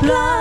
Pop 0.00 0.39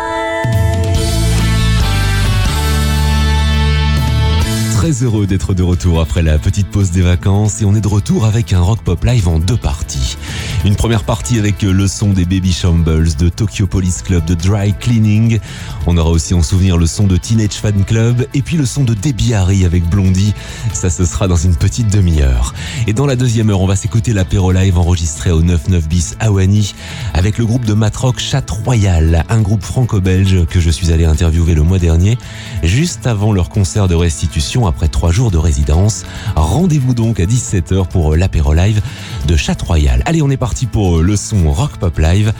Heureux 4.90 5.28
d'être 5.28 5.54
de 5.54 5.62
retour 5.62 6.02
après 6.02 6.24
la 6.24 6.40
petite 6.40 6.68
pause 6.68 6.90
des 6.90 7.04
vacances 7.04 7.62
et 7.62 7.66
on 7.66 7.76
est 7.76 7.82
de 7.82 7.88
retour 7.88 8.26
avec 8.26 8.54
un 8.54 8.60
rock 8.60 8.82
pop 8.82 9.04
live 9.04 9.28
en 9.28 9.38
deux 9.38 9.56
parties. 9.56 10.18
Une 10.66 10.76
première 10.76 11.04
partie 11.04 11.38
avec 11.38 11.62
le 11.62 11.88
son 11.88 12.10
des 12.10 12.26
Baby 12.26 12.52
Shambles, 12.52 13.16
de 13.16 13.30
Tokyo 13.30 13.68
Police 13.68 14.02
Club, 14.02 14.26
de 14.26 14.34
Dry 14.34 14.74
Cleaning. 14.74 15.40
On 15.86 15.96
aura 15.96 16.10
aussi 16.10 16.34
en 16.34 16.42
souvenir 16.42 16.76
le 16.76 16.88
son 16.88 17.06
de 17.06 17.18
Teenage 17.18 17.54
Fan 17.54 17.86
Club 17.86 18.26
et 18.34 18.42
puis 18.42 18.58
le 18.58 18.66
son 18.66 18.84
de 18.84 18.96
Debbie 18.96 19.36
Harry 19.36 19.64
avec 19.64 19.88
Blondie. 19.88 20.34
Ça, 20.74 20.90
ce 20.90 21.06
sera 21.06 21.28
dans 21.28 21.36
une 21.36 21.56
petite 21.56 21.94
demi-heure. 21.94 22.56
Et 22.88 22.94
dans 22.94 23.06
la 23.06 23.16
deuxième 23.16 23.52
heure, 23.52 23.62
on 23.62 23.68
va 23.68 23.76
s'écouter 23.76 24.12
l'apéro 24.12 24.52
live 24.52 24.80
enregistré 24.80 25.30
au 25.30 25.42
99 25.42 25.88
bis 25.88 26.16
Awani 26.20 26.74
avec 27.14 27.38
le 27.38 27.46
groupe 27.46 27.66
de 27.66 27.74
matrock 27.74 28.20
Chat 28.20 28.50
Royal, 28.50 29.24
un 29.30 29.42
groupe 29.42 29.64
franco-belge 29.64 30.46
que 30.48 30.60
je 30.60 30.72
suis 30.72 30.92
allé 30.92 31.06
interviewer 31.06 31.54
le 31.54 31.62
mois 31.62 31.80
dernier, 31.80 32.18
juste 32.64 33.06
avant 33.06 33.34
leur 33.34 33.50
concert 33.50 33.88
de 33.88 33.96
restitution 33.96 34.66
après 34.66 34.79
trois 34.88 35.12
jours 35.12 35.32
de 35.32 35.38
résidence. 35.38 36.04
Rendez-vous 36.36 36.94
donc 36.94 37.20
à 37.20 37.26
17h 37.26 37.88
pour 37.88 38.16
l'apéro 38.16 38.54
live 38.54 38.82
de 39.28 39.36
Chat 39.36 39.62
Royal. 39.62 40.02
Allez, 40.06 40.22
on 40.22 40.30
est 40.30 40.38
parti 40.38 40.66
pour 40.66 41.02
le 41.02 41.16
son 41.16 41.52
rock 41.52 41.78
pop 41.78 41.98
live. 41.98 42.34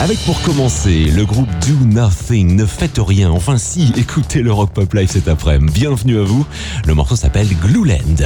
Avec 0.00 0.18
pour 0.24 0.40
commencer 0.42 1.04
le 1.04 1.24
groupe 1.24 1.48
Do 1.66 1.84
Nothing, 1.86 2.56
ne 2.56 2.66
faites 2.66 2.98
rien. 2.98 3.30
Enfin 3.30 3.58
si, 3.58 3.92
écoutez 3.96 4.42
le 4.42 4.52
rock 4.52 4.72
pop 4.72 4.92
live 4.94 5.10
cet 5.10 5.28
après-midi. 5.28 5.72
Bienvenue 5.72 6.18
à 6.18 6.24
vous. 6.24 6.46
Le 6.86 6.94
morceau 6.94 7.16
s'appelle 7.16 7.48
Glueland. 7.62 8.20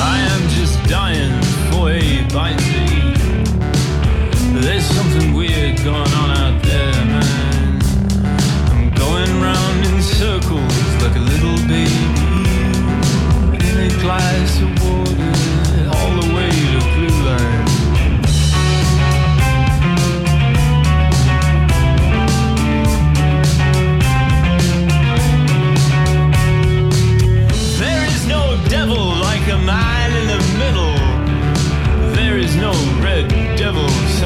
I 0.00 0.18
am 0.18 0.48
just 0.48 0.78
dying 0.88 1.40
for 1.70 1.90
a. 1.90 2.14
There's 4.60 4.84
something 4.84 5.34
weird 5.34 5.76
going 5.84 6.12
on 6.14 6.23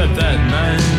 that 0.06 0.38
man. 0.50 0.97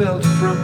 Built 0.00 0.24
from 0.40 0.56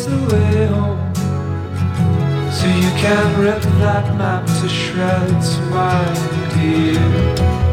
is 0.00 0.06
the 0.06 0.34
way 0.34 0.66
home. 0.66 1.14
So 2.52 2.66
you 2.66 2.90
can 3.02 3.40
rip 3.40 3.62
that 3.82 4.06
map 4.16 4.46
to 4.46 4.68
shreds, 4.68 5.58
my 5.70 6.04
dear. 6.54 7.69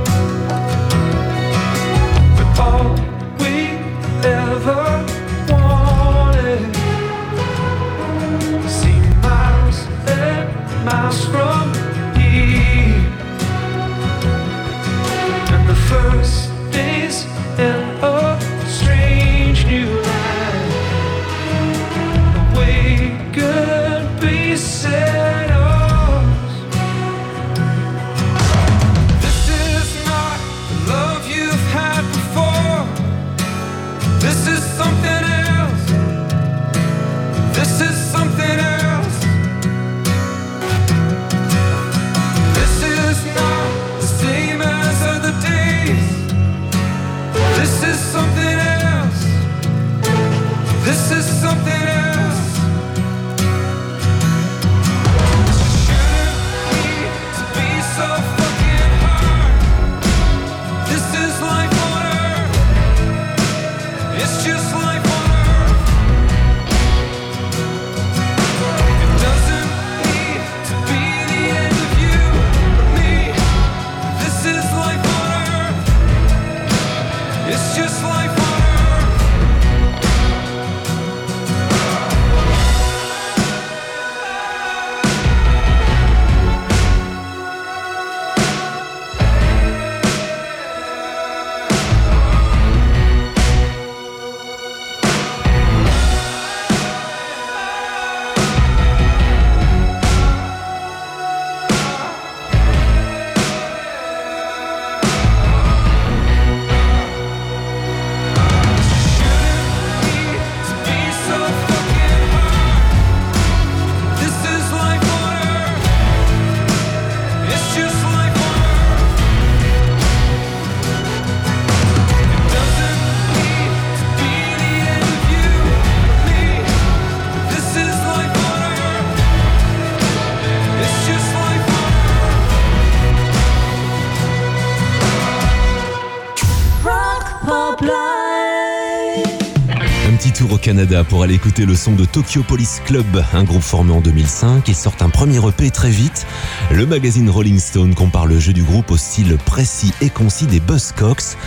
Pour 141.04 141.24
aller 141.24 141.36
écouter 141.36 141.66
le 141.66 141.76
son 141.76 141.94
de 141.94 142.06
Tokyo 142.06 142.44
Police 142.44 142.82
Club, 142.86 143.06
un 143.34 143.44
groupe 143.44 143.62
formé 143.62 143.92
en 143.92 144.02
2005. 144.02 144.68
Ils 144.68 144.76
sortent 144.76 145.02
un 145.02 145.10
premier 145.10 145.38
EP 145.38 145.70
très 145.70 145.90
vite. 145.90 146.26
Le 146.72 146.86
magazine 146.86 147.30
Rolling 147.30 147.60
Stone 147.60 147.94
compare 147.94 148.26
le 148.26 148.40
jeu 148.40 148.54
du 148.54 148.64
groupe 148.64 148.90
au 148.92 148.98
style 148.98 149.38
précis 149.46 149.94
et 150.02 150.10
concis 150.10 150.48
des 150.48 150.60
Buzzcocks. 150.60 151.38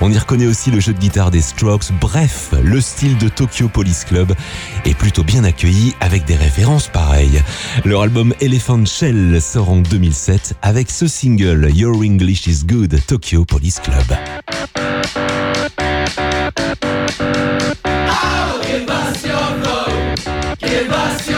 On 0.00 0.12
y 0.12 0.18
reconnaît 0.18 0.46
aussi 0.46 0.70
le 0.70 0.80
jeu 0.80 0.92
de 0.92 0.98
guitare 0.98 1.30
des 1.30 1.40
Strokes. 1.40 1.92
Bref, 2.00 2.50
le 2.62 2.80
style 2.80 3.16
de 3.18 3.28
Tokyo 3.28 3.68
Police 3.68 4.04
Club 4.04 4.34
est 4.84 4.94
plutôt 4.94 5.24
bien 5.24 5.44
accueilli 5.44 5.94
avec 6.00 6.24
des 6.24 6.36
références 6.36 6.88
pareilles. 6.88 7.42
Leur 7.84 8.02
album 8.02 8.34
Elephant 8.40 8.84
Shell 8.84 9.40
sort 9.40 9.70
en 9.70 9.78
2007 9.78 10.56
avec 10.62 10.90
ce 10.90 11.06
single 11.06 11.70
Your 11.74 11.96
English 11.98 12.46
is 12.46 12.64
Good 12.64 12.98
Tokyo 13.06 13.44
Police 13.44 13.80
Club. 13.80 14.47
Evasión. 20.70 21.37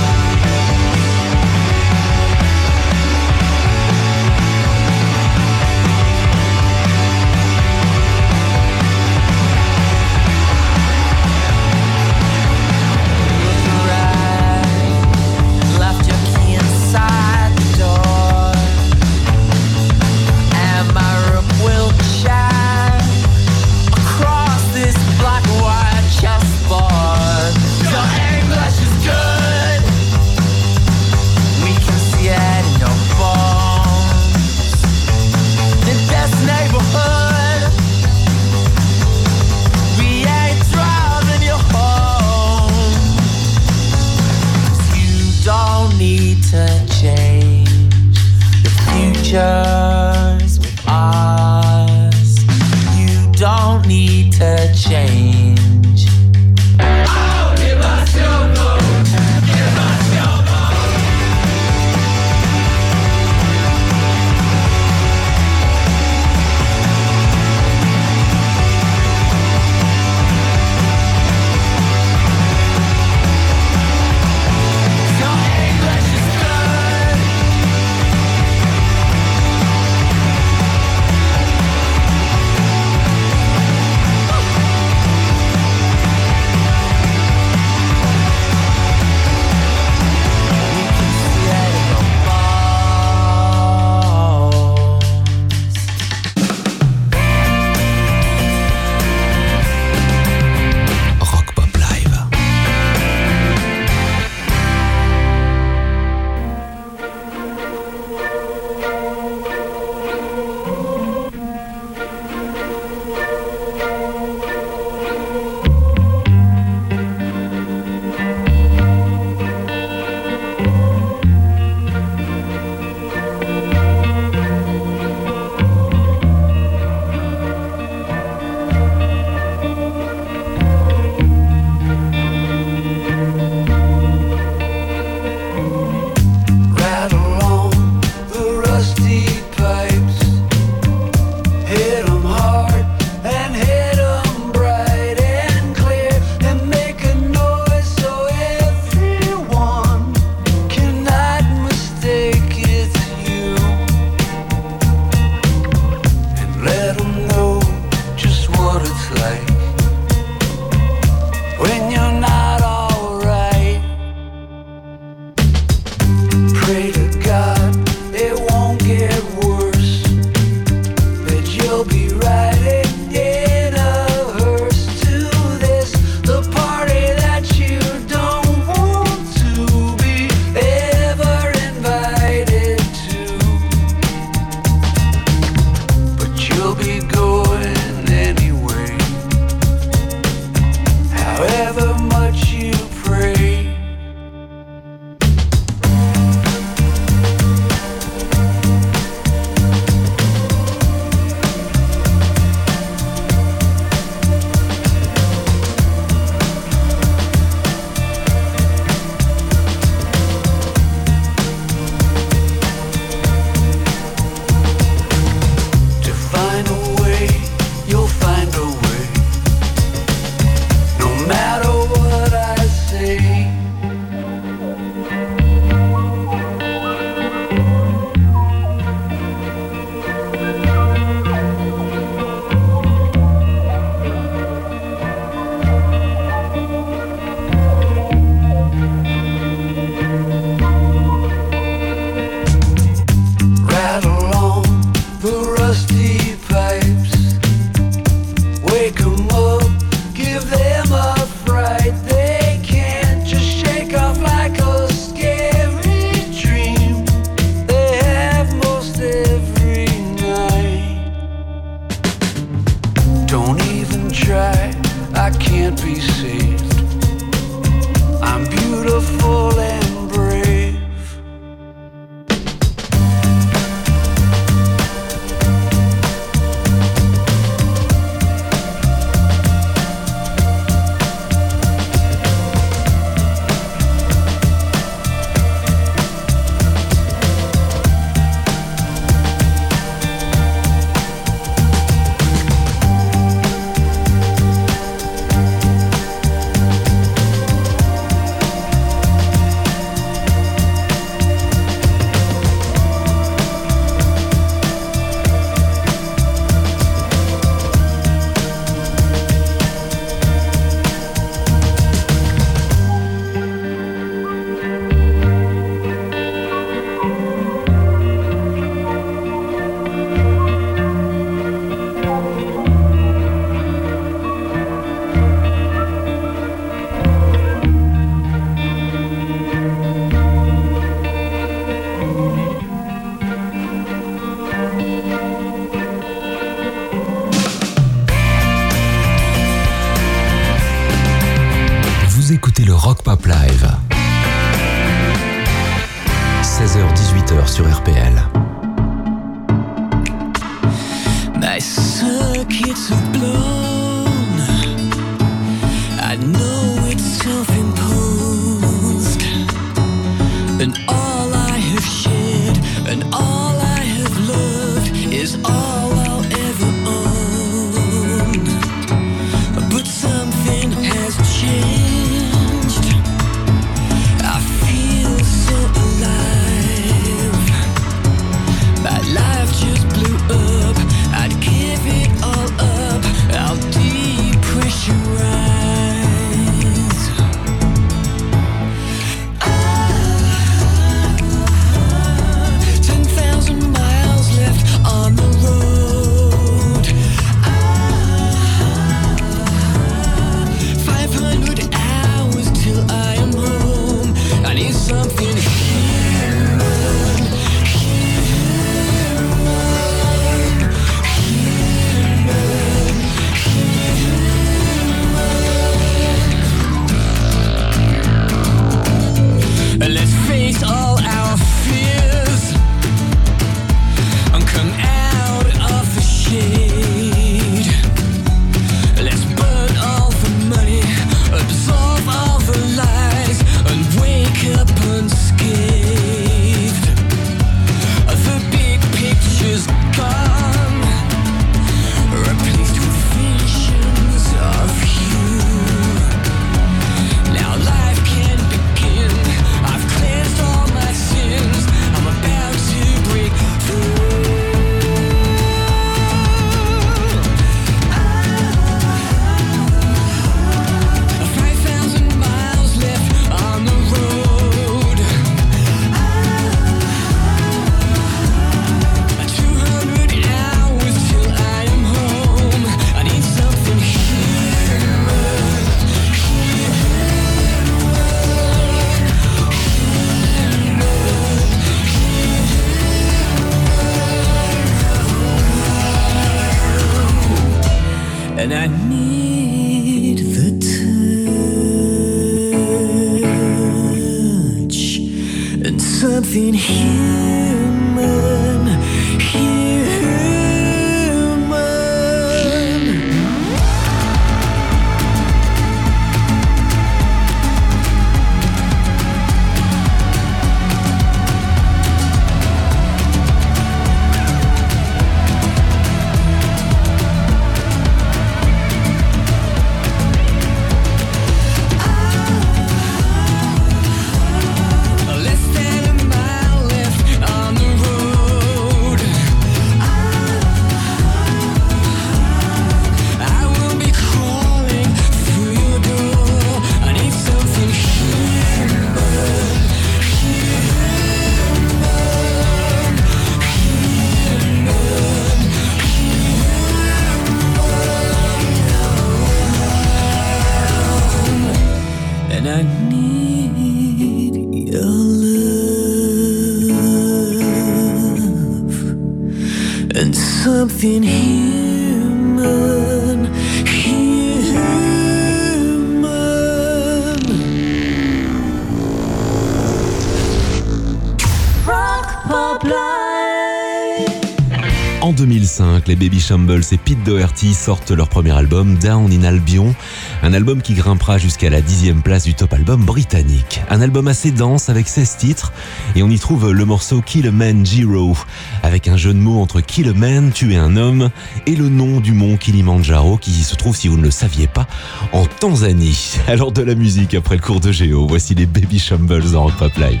Baby 576.00 576.18
Shambles 576.18 576.62
et 576.72 576.78
Pete 576.78 577.04
Doherty 577.04 577.52
sortent 577.52 577.90
leur 577.90 578.08
premier 578.08 578.30
album 578.30 578.76
Down 578.76 579.12
in 579.12 579.22
Albion, 579.22 579.74
un 580.22 580.32
album 580.32 580.62
qui 580.62 580.72
grimpera 580.72 581.18
jusqu'à 581.18 581.50
la 581.50 581.60
dixième 581.60 582.00
place 582.00 582.24
du 582.24 582.32
top 582.32 582.54
album 582.54 582.86
britannique. 582.86 583.60
Un 583.68 583.82
album 583.82 584.08
assez 584.08 584.30
dense 584.30 584.70
avec 584.70 584.88
16 584.88 585.18
titres 585.18 585.52
et 585.94 586.02
on 586.02 586.08
y 586.08 586.18
trouve 586.18 586.52
le 586.52 586.64
morceau 586.64 587.02
Kill 587.02 587.28
a 587.28 587.32
Man 587.32 587.66
Giro, 587.66 588.16
avec 588.62 588.88
un 588.88 588.96
jeu 588.96 589.12
de 589.12 589.18
mots 589.18 589.42
entre 589.42 589.60
Kill 589.60 589.90
a 589.90 589.92
Man, 589.92 590.32
tuer 590.32 590.56
un 590.56 590.78
homme, 590.78 591.10
et 591.44 591.54
le 591.54 591.68
nom 591.68 592.00
du 592.00 592.12
mont 592.12 592.38
Kilimanjaro 592.38 593.18
qui 593.18 593.32
se 593.32 593.54
trouve, 593.54 593.76
si 593.76 593.88
vous 593.88 593.98
ne 593.98 594.02
le 594.02 594.10
saviez 594.10 594.46
pas, 594.46 594.66
en 595.12 595.26
Tanzanie. 595.26 596.16
Alors 596.28 596.52
de 596.52 596.62
la 596.62 596.74
musique 596.74 597.12
après 597.12 597.36
le 597.36 597.42
cours 597.42 597.60
de 597.60 597.72
géo, 597.72 598.06
voici 598.06 598.34
les 598.34 598.46
Baby 598.46 598.78
Shambles 598.78 599.36
en 599.36 599.42
Rock 599.42 599.56
Pop 599.58 599.76
Live. 599.76 600.00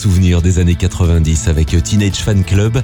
Souvenir 0.00 0.40
des 0.40 0.58
années 0.58 0.76
90 0.76 1.48
avec 1.48 1.76
Teenage 1.82 2.14
Fan 2.14 2.42
Club. 2.42 2.82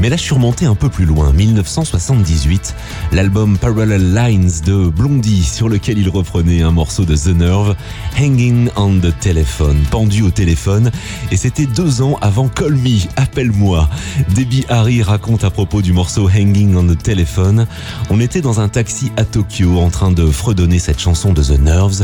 Mais 0.00 0.08
là, 0.08 0.16
je 0.16 0.22
suis 0.22 0.34
remonté 0.34 0.66
un 0.66 0.74
peu 0.74 0.88
plus 0.88 1.04
loin, 1.04 1.32
1978, 1.32 2.74
l'album 3.12 3.56
Parallel 3.56 4.12
Lines 4.12 4.50
de 4.64 4.88
Blondie, 4.88 5.44
sur 5.44 5.68
lequel 5.68 5.96
il 5.98 6.08
reprenait 6.08 6.62
un 6.62 6.72
morceau 6.72 7.04
de 7.04 7.14
The 7.14 7.28
Nerve, 7.28 7.76
Hanging 8.18 8.68
on 8.74 8.98
the 8.98 9.16
Telephone, 9.20 9.78
pendu 9.92 10.22
au 10.22 10.30
téléphone. 10.30 10.90
Et 11.30 11.36
c'était 11.36 11.66
deux 11.66 12.02
ans 12.02 12.18
avant 12.20 12.48
Call 12.48 12.74
Me, 12.74 12.98
appelle-moi. 13.14 13.88
Debbie 14.34 14.64
Harry 14.68 15.04
raconte 15.04 15.44
à 15.44 15.50
propos 15.50 15.82
du 15.82 15.92
morceau 15.92 16.28
Hanging 16.28 16.74
on 16.74 16.92
the 16.92 17.00
Telephone. 17.00 17.68
On 18.10 18.18
était 18.18 18.40
dans 18.40 18.58
un 18.58 18.68
taxi 18.68 19.12
à 19.16 19.24
Tokyo 19.24 19.78
en 19.78 19.90
train 19.90 20.10
de 20.10 20.26
fredonner 20.26 20.80
cette 20.80 20.98
chanson 20.98 21.32
de 21.32 21.44
The 21.44 21.60
Nerves 21.60 22.02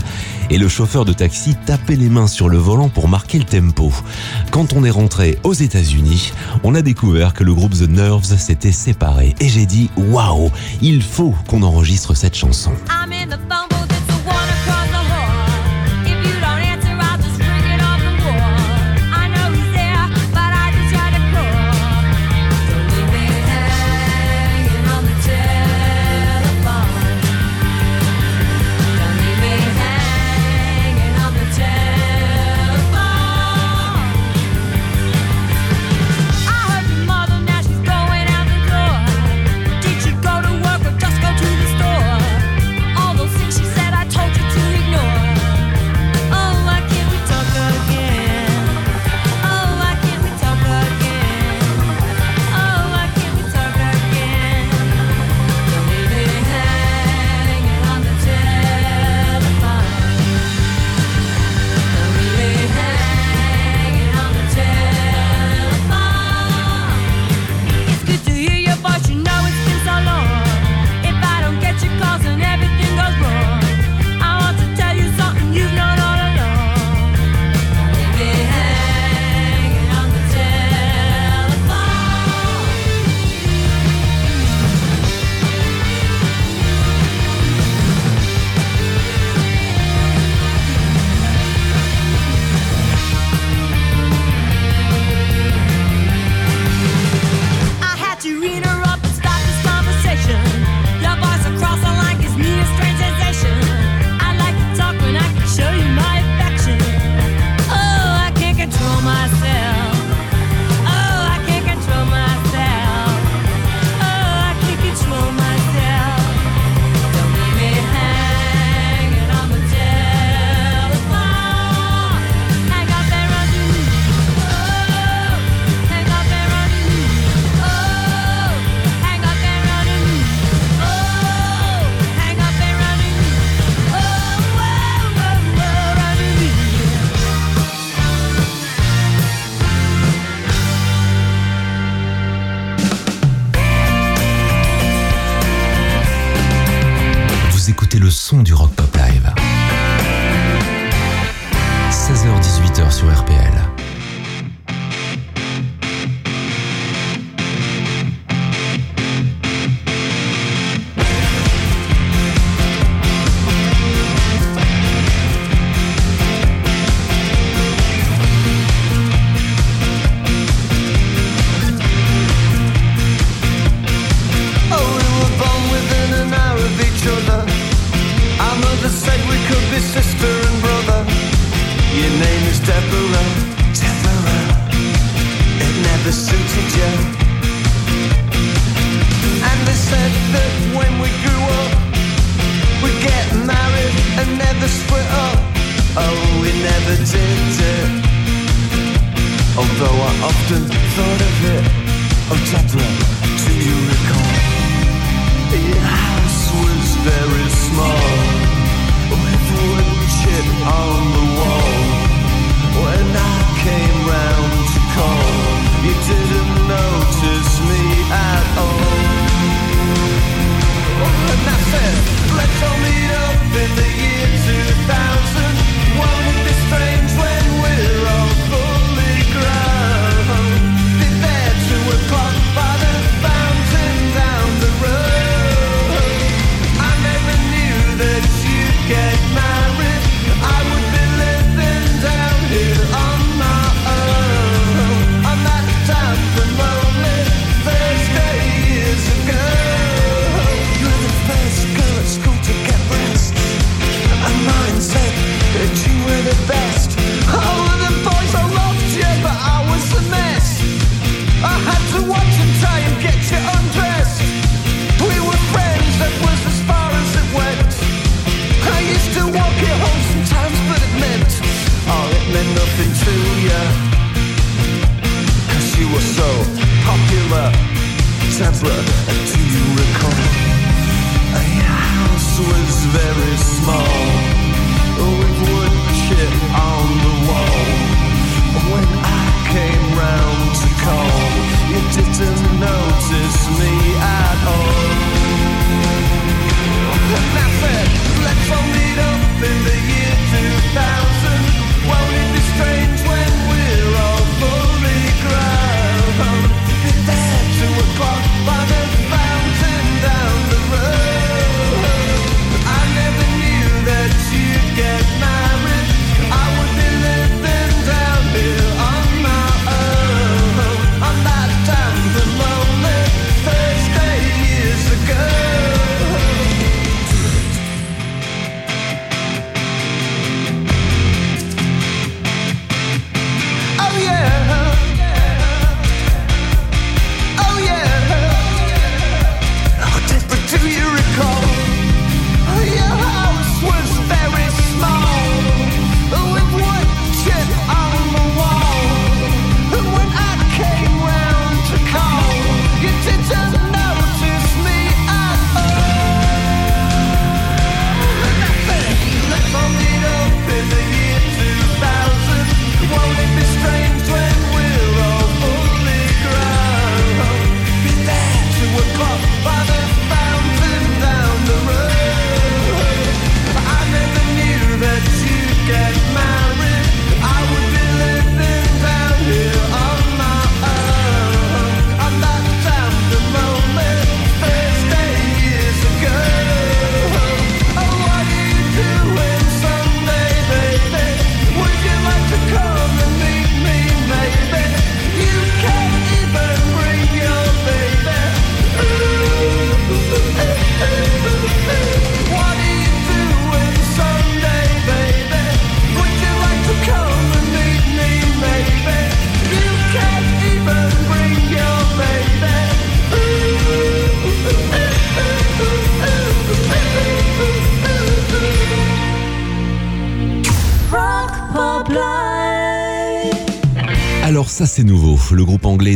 et 0.50 0.58
le 0.58 0.68
chauffeur 0.68 1.04
de 1.04 1.12
taxi 1.12 1.56
tapait 1.66 1.96
les 1.96 2.08
mains 2.08 2.28
sur 2.28 2.48
le 2.48 2.58
volant 2.58 2.88
pour 2.88 3.08
marquer 3.08 3.38
le 3.38 3.44
tempo. 3.44 3.92
Quand 4.52 4.74
on 4.74 4.84
est 4.84 4.90
rentré 4.90 5.38
aux 5.44 5.54
États-Unis, 5.54 6.30
on 6.62 6.74
a 6.74 6.82
découvert 6.82 7.32
que 7.32 7.42
le 7.42 7.54
groupe 7.54 7.72
The 7.72 7.88
Nerves 7.88 8.36
s'était 8.36 8.70
séparé. 8.70 9.34
Et 9.40 9.48
j'ai 9.48 9.64
dit, 9.64 9.90
waouh, 9.96 10.50
il 10.82 11.02
faut 11.02 11.34
qu'on 11.48 11.62
enregistre 11.62 12.14
cette 12.14 12.36
chanson. 12.36 12.72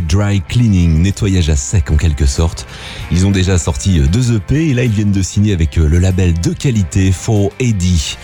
Dry 0.00 0.40
Cleaning, 0.40 1.02
nettoyage 1.02 1.50
à 1.50 1.56
sec 1.56 1.90
en 1.90 1.96
quelque 1.96 2.26
sorte. 2.26 2.66
Ils 3.10 3.26
ont 3.26 3.30
déjà 3.30 3.58
sorti 3.58 4.00
deux 4.00 4.34
EP 4.34 4.68
et 4.68 4.74
là 4.74 4.84
ils 4.84 4.90
viennent 4.90 5.12
de 5.12 5.22
signer 5.22 5.52
avec 5.52 5.76
le 5.76 5.98
label 5.98 6.38
de 6.40 6.52
qualité 6.52 7.10
4AD. 7.10 8.16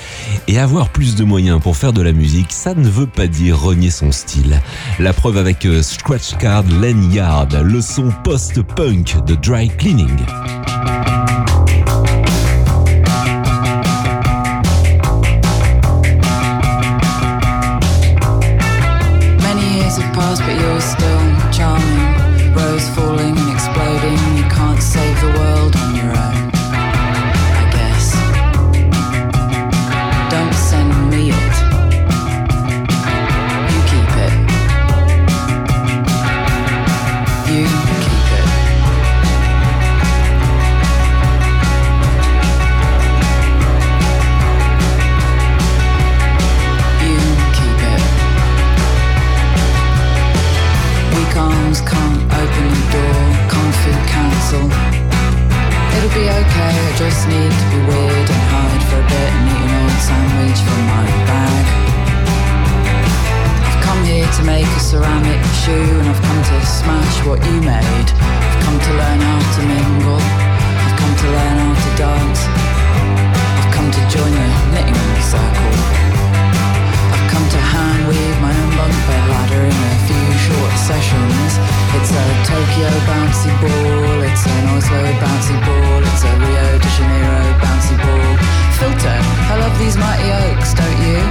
Et 0.48 0.58
avoir 0.58 0.90
plus 0.90 1.14
de 1.14 1.24
moyens 1.24 1.60
pour 1.60 1.76
faire 1.76 1.92
de 1.92 2.02
la 2.02 2.12
musique, 2.12 2.52
ça 2.52 2.74
ne 2.74 2.88
veut 2.88 3.06
pas 3.06 3.26
dire 3.26 3.60
renier 3.60 3.90
son 3.90 4.12
style. 4.12 4.60
La 4.98 5.12
preuve 5.12 5.36
avec 5.36 5.66
euh, 5.66 5.82
Scratch 5.82 6.36
Card 6.38 6.64
Lanyard, 6.80 7.62
le 7.62 7.80
son 7.80 8.10
post-punk 8.24 9.24
de 9.26 9.34
Dry 9.34 9.68
Cleaning. 9.68 10.16
I 56.72 56.96
just 56.96 57.28
need 57.28 57.52
to 57.52 57.66
be 57.68 57.80
weird 57.84 58.28
and 58.32 58.44
hide 58.48 58.84
for 58.88 58.98
a 59.00 59.06
bit 59.06 59.30
and 59.36 59.44
eat 59.52 59.62
an 59.64 59.72
old 59.80 59.98
sandwich 60.00 60.60
from 60.64 60.80
my 60.88 61.04
bag. 61.28 61.64
I've 63.66 63.80
come 63.84 64.02
here 64.04 64.28
to 64.28 64.42
make 64.44 64.66
a 64.66 64.80
ceramic 64.80 65.42
shoe 65.60 65.92
and 66.00 66.08
I've 66.08 66.22
come 66.22 66.42
to 66.42 66.56
smash 66.66 67.16
what 67.26 67.38
you 67.44 67.60
made. 67.60 68.08
I've 68.16 68.58
come 68.64 68.78
to 68.78 68.92
learn 69.00 69.20
how 69.20 69.40
to 69.56 69.60
mingle, 69.68 70.20
I've 70.20 70.96
come 70.96 71.14
to 71.22 71.26
learn 71.36 71.56
how 71.60 71.74
to 71.76 71.90
dance. 72.00 72.40
I've 73.58 73.70
come 73.74 73.88
to 73.90 74.02
join 74.08 74.32
the 74.32 74.48
knitting 74.72 75.22
circle. 75.22 76.11
Come 77.32 77.48
to 77.48 77.56
hand 77.56 78.08
weave 78.12 78.38
my 78.44 78.52
own 78.52 78.70
bunk 78.76 78.92
bed 79.08 79.24
ladder 79.32 79.64
in 79.64 79.72
a 79.72 79.94
few 80.04 80.28
short 80.36 80.74
sessions. 80.76 81.50
It's 81.96 82.12
a 82.12 82.24
Tokyo 82.44 82.92
bouncy 83.08 83.52
ball, 83.56 84.20
it's 84.28 84.44
an 84.44 84.68
Oslo 84.68 85.00
bouncy 85.16 85.56
ball, 85.64 86.00
it's 86.12 86.24
a 86.28 86.32
Rio 86.44 86.66
de 86.76 86.90
Janeiro 86.92 87.44
bouncy 87.64 87.96
ball. 88.04 88.32
Filter, 88.76 89.18
I 89.48 89.54
love 89.64 89.72
these 89.80 89.96
mighty 89.96 90.28
oaks, 90.44 90.76
don't 90.76 91.00
you? 91.08 91.24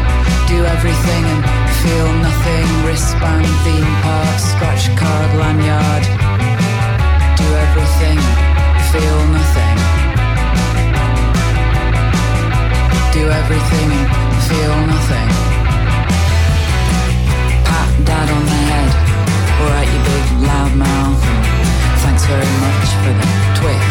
Do 0.49 0.57
everything 0.65 1.23
and 1.33 1.41
feel 1.85 2.09
nothing. 2.25 2.65
Wristband, 2.81 3.45
theme 3.61 3.93
park, 4.01 4.37
scratch 4.41 4.89
card, 4.97 5.29
lanyard. 5.37 6.05
Do 7.37 7.47
everything, 7.65 8.19
feel 8.89 9.19
nothing. 9.37 9.77
Do 13.13 13.23
everything 13.29 13.89
and 14.01 14.43
feel 14.49 14.75
nothing 14.89 15.60
dad 18.05 18.29
on 18.29 18.43
the 18.45 18.59
head. 18.71 18.91
Alright, 19.61 19.89
you 19.89 19.99
big 20.05 20.25
loud 20.47 20.73
mouth. 20.75 21.21
Thanks 22.03 22.25
very 22.25 22.53
much 22.65 22.87
for 23.01 23.13
the 23.13 23.27
Twix. 23.57 23.81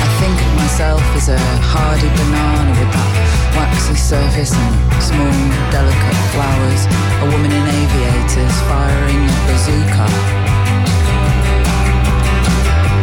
I 0.00 0.08
think 0.20 0.36
of 0.40 0.52
myself 0.56 1.02
as 1.16 1.28
a 1.28 1.40
hardy 1.60 2.08
banana 2.16 2.72
with 2.80 2.92
that 2.92 3.10
waxy 3.56 3.94
surface 3.94 4.52
and 4.56 4.74
small, 5.02 5.36
delicate 5.70 6.20
flowers. 6.32 6.82
A 7.20 7.26
woman 7.28 7.52
in 7.52 7.64
aviators 7.66 8.56
firing 8.70 9.20
a 9.26 9.38
bazooka. 9.48 10.06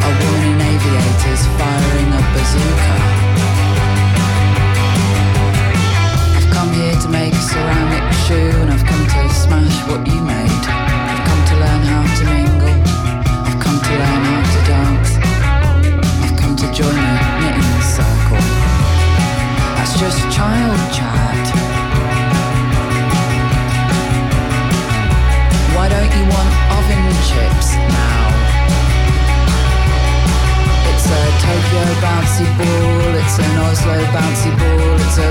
A 0.01 0.11
woman 0.17 0.43
in 0.49 0.59
aviators 0.61 1.43
firing 1.59 2.09
a 2.09 2.21
bazooka. 2.33 3.10
Come 6.71 6.79
here 6.79 7.01
to 7.01 7.09
make 7.09 7.33
a 7.33 7.41
ceramic 7.51 8.13
shoe 8.23 8.55
and 8.63 8.71
I've 8.71 8.85
come 8.85 9.03
to 9.03 9.33
smash 9.35 9.75
what 9.89 10.07
you 10.07 10.21
made. 10.23 10.63
I've 10.71 11.23
come 11.27 11.43
to 11.51 11.55
learn 11.59 11.83
how 11.83 12.03
to 12.15 12.23
mingle. 12.31 12.71
I've 13.43 13.59
come 13.59 13.75
to 13.75 13.91
learn 13.91 14.21
how 14.31 14.41
to 14.55 14.59
dance. 14.71 15.11
I've 16.23 16.37
come 16.39 16.55
to 16.55 16.67
join 16.71 16.95
a 16.95 17.11
knitting 17.43 17.75
circle. 17.83 18.39
That's 19.75 19.99
just 19.99 20.23
child 20.31 20.79
chat. 20.95 21.43
Why 25.75 25.91
don't 25.91 26.11
you 26.15 26.23
want 26.31 26.51
oven 26.79 27.03
chips 27.27 27.75
now? 27.75 28.31
It's 30.87 31.03
a 31.03 31.21
Tokyo 31.43 31.83
bouncy 31.99 32.47
ball, 32.55 33.11
it's 33.19 33.37
an 33.43 33.59
Oslo 33.59 33.97
bouncy 34.15 34.51
ball, 34.55 34.95
it's 35.03 35.17
a 35.17 35.30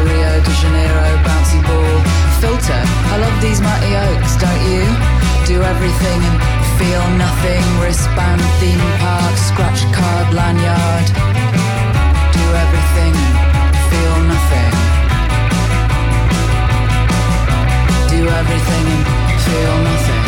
Do 5.50 5.60
everything 5.62 6.20
and 6.22 6.40
feel 6.78 7.04
nothing. 7.18 7.64
Wristband, 7.82 8.40
theme 8.60 8.78
park, 9.00 9.36
scratch 9.36 9.82
card, 9.92 10.32
lanyard. 10.32 11.06
Do 12.38 12.44
everything 12.64 13.14
and 13.66 13.76
feel 13.90 14.16
nothing. 14.30 14.72
Do 18.14 18.28
everything 18.28 18.86
and 18.94 19.40
feel 19.42 19.74
nothing. 19.90 20.19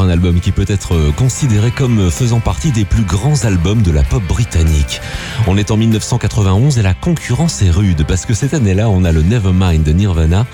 Un 0.00 0.08
album 0.10 0.40
peut 0.56 0.64
être 0.68 0.94
euh, 0.94 1.12
considéré 1.12 1.70
comme 1.70 2.10
faisant 2.10 2.40
partie 2.40 2.72
des 2.72 2.86
plus 2.86 3.02
grands 3.02 3.44
albums 3.44 3.82
de 3.82 3.90
la 3.90 4.02
pop 4.02 4.22
britannique. 4.22 5.02
On 5.46 5.58
est 5.58 5.70
en 5.70 5.76
1991 5.76 6.78
et 6.78 6.82
la 6.82 6.94
concurrence 6.94 7.60
est 7.60 7.70
rude 7.70 8.06
parce 8.08 8.24
que 8.24 8.32
cette 8.32 8.54
année-là, 8.54 8.88
on 8.88 9.04
a 9.04 9.12
le 9.12 9.22
Nevermind 9.22 9.82
de 9.82 9.92
Nirvana, 9.92 10.46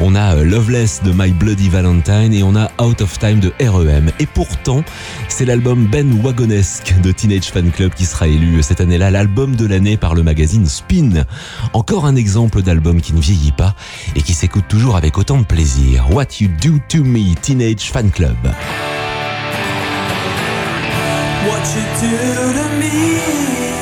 on 0.00 0.14
a 0.14 0.36
euh, 0.36 0.44
Loveless 0.44 1.02
de 1.04 1.12
My 1.12 1.32
Bloody 1.32 1.68
Valentine 1.68 2.32
et 2.32 2.42
on 2.42 2.56
a 2.56 2.70
Out 2.82 3.02
of 3.02 3.18
Time 3.18 3.40
de 3.40 3.52
REM. 3.60 4.10
Et 4.18 4.26
pourtant, 4.26 4.82
c'est 5.28 5.44
l'album 5.44 5.86
Ben 5.86 6.10
Wagonesque 6.22 6.94
de 7.02 7.12
Teenage 7.12 7.50
Fan 7.50 7.70
Club 7.70 7.92
qui 7.92 8.06
sera 8.06 8.28
élu 8.28 8.62
cette 8.62 8.80
année-là 8.80 9.10
l'album 9.10 9.54
de 9.54 9.66
l'année 9.66 9.98
par 9.98 10.14
le 10.14 10.22
magazine 10.22 10.64
Spin. 10.64 11.26
Encore 11.74 12.06
un 12.06 12.16
exemple 12.16 12.62
d'album 12.62 13.02
qui 13.02 13.12
ne 13.12 13.20
vieillit 13.20 13.52
pas 13.52 13.74
et 14.16 14.22
qui 14.22 14.32
s'écoute 14.32 14.64
toujours 14.66 14.96
avec 14.96 15.18
autant 15.18 15.38
de 15.38 15.44
plaisir. 15.44 16.06
What 16.10 16.40
You 16.40 16.48
Do 16.62 16.78
To 16.88 17.04
Me, 17.04 17.34
Teenage 17.34 17.90
Fan 17.92 18.10
Club. 18.10 18.38
What 21.48 21.66
you 21.74 21.82
do 22.00 22.52
to 22.52 22.68
me? 22.78 23.81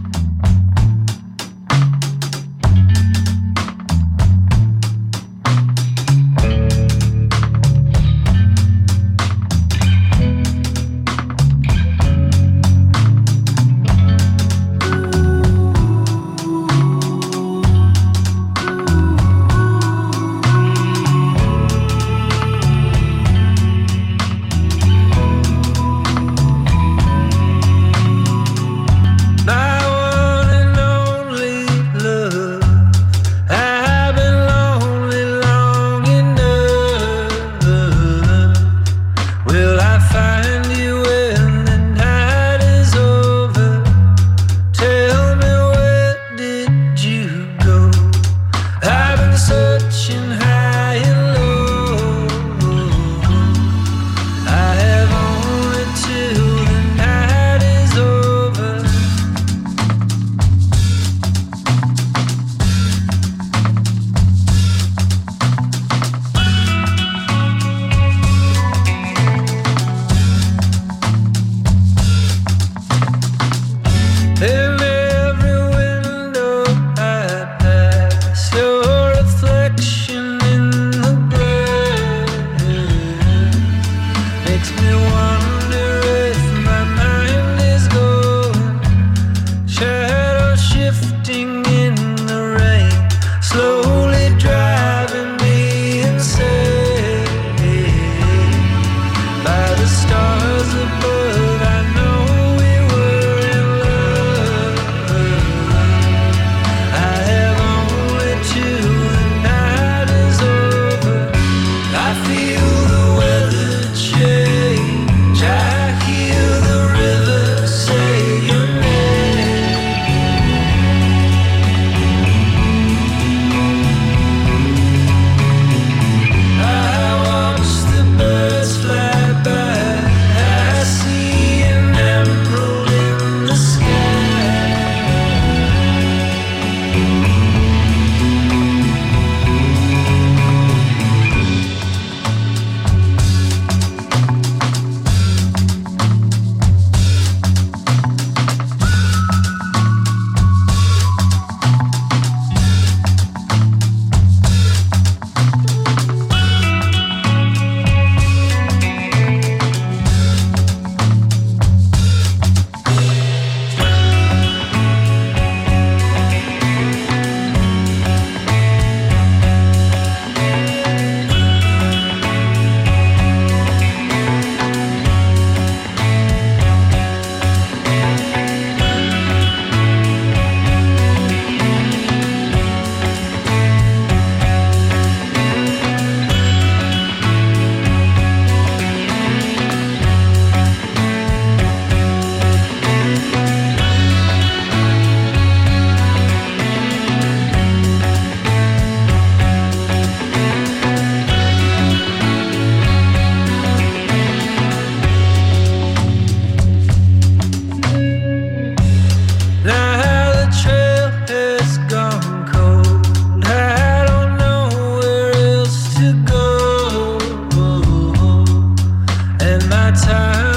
turn. 219.95 220.50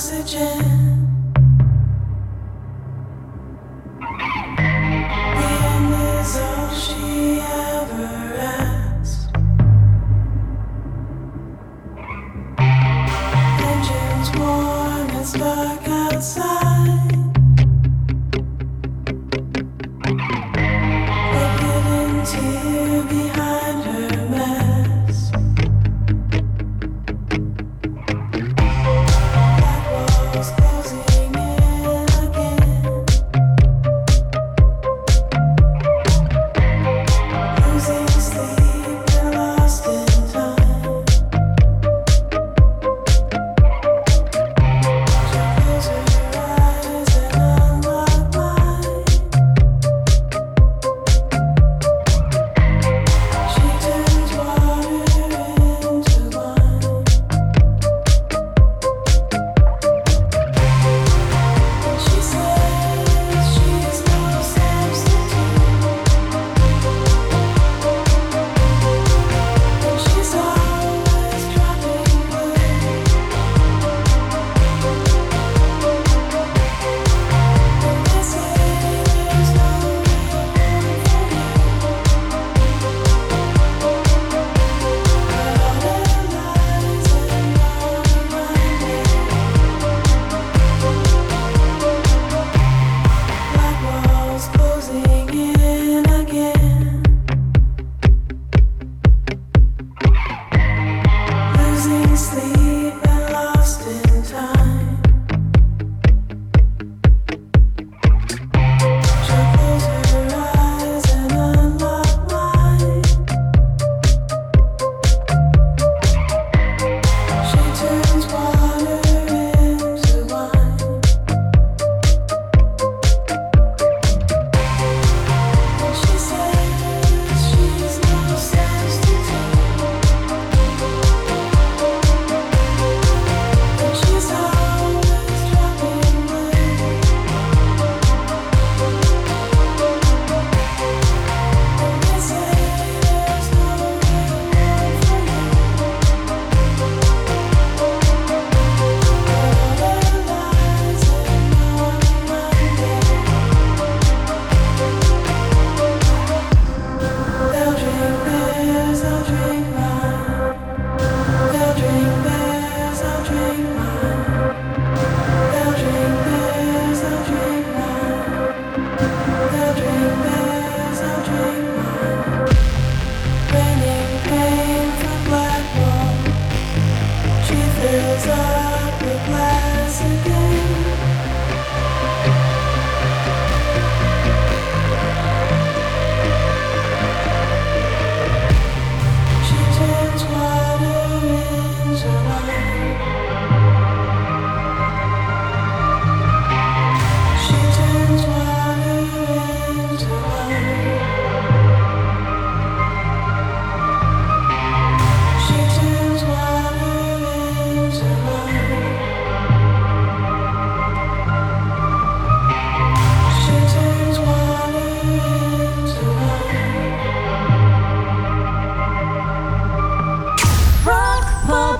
Oxygen. 0.00 0.79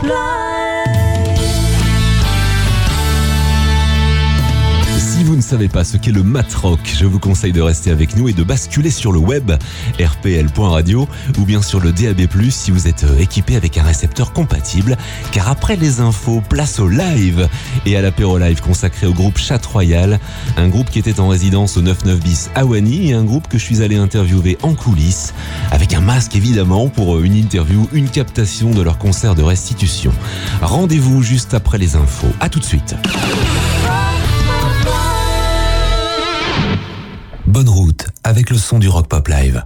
Pop 0.03 0.40
savez 5.51 5.69
pas 5.69 5.83
ce 5.83 5.97
qu'est 5.97 6.13
le 6.13 6.23
matrock, 6.23 6.79
je 6.97 7.07
vous 7.07 7.19
conseille 7.19 7.51
de 7.51 7.61
rester 7.61 7.91
avec 7.91 8.17
nous 8.17 8.29
et 8.29 8.33
de 8.33 8.45
basculer 8.45 8.91
sur 8.91 9.11
le 9.11 9.19
web 9.19 9.51
rpl.radio 9.99 11.09
ou 11.39 11.45
bien 11.45 11.61
sur 11.61 11.81
le 11.81 11.91
DAB+, 11.91 12.21
si 12.51 12.71
vous 12.71 12.87
êtes 12.87 13.03
euh, 13.03 13.19
équipé 13.19 13.57
avec 13.57 13.77
un 13.77 13.83
récepteur 13.83 14.33
compatible. 14.33 14.97
Car 15.33 15.49
après 15.49 15.75
les 15.75 15.99
infos, 15.99 16.41
place 16.49 16.79
au 16.79 16.87
live 16.87 17.49
et 17.85 17.97
à 17.97 18.01
l'apéro 18.01 18.39
live 18.39 18.61
consacré 18.61 19.09
au 19.09 19.13
groupe 19.13 19.39
Chat 19.39 19.67
Royal, 19.67 20.21
un 20.57 20.69
groupe 20.69 20.89
qui 20.89 21.01
était 21.01 21.19
en 21.19 21.27
résidence 21.27 21.77
au 21.77 21.83
99 21.83 22.21
bis 22.21 22.49
à 22.55 22.65
Wany 22.65 23.11
et 23.11 23.15
un 23.15 23.25
groupe 23.25 23.49
que 23.49 23.59
je 23.59 23.65
suis 23.65 23.83
allé 23.83 23.97
interviewer 23.97 24.57
en 24.63 24.75
coulisses 24.75 25.35
avec 25.73 25.95
un 25.95 26.01
masque 26.01 26.37
évidemment 26.37 26.89
pour 26.89 27.17
euh, 27.17 27.25
une 27.25 27.35
interview, 27.35 27.89
une 27.93 28.09
captation 28.09 28.71
de 28.71 28.83
leur 28.83 28.99
concert 28.99 29.35
de 29.35 29.43
restitution. 29.43 30.13
Rendez-vous 30.63 31.25
juste 31.25 31.55
après 31.55 31.79
les 31.79 31.97
infos. 31.97 32.31
À 32.39 32.49
tout 32.49 32.61
de 32.61 32.65
suite. 32.65 32.95
Bonne 37.51 37.69
route 37.69 38.07
avec 38.23 38.49
le 38.51 38.57
son 38.57 38.79
du 38.79 38.89
Rock 38.89 39.09
Pop 39.09 39.27
Live. 39.27 39.65